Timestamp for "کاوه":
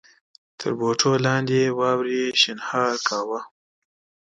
3.07-3.39